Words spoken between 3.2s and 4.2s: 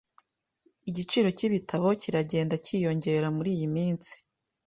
muriyi minsi.